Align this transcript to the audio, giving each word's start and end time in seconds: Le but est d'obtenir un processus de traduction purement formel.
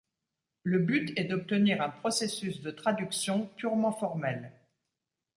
Le 0.63 0.79
but 0.79 1.13
est 1.15 1.25
d'obtenir 1.25 1.79
un 1.83 1.89
processus 1.91 2.61
de 2.61 2.71
traduction 2.71 3.45
purement 3.55 3.91
formel. 3.91 4.51